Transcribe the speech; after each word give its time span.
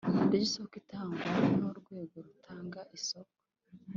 Ry 0.27 0.33
isoko 0.47 0.73
itangwa 0.81 1.23
n 1.59 1.61
urwego 1.69 2.15
rutanga 2.25 2.79
isoko 2.97 3.33